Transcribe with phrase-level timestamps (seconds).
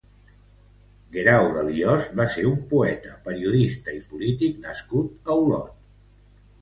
[1.15, 5.81] Guerau de Liost va ser un poeta, periodista i polític nascut a Olot.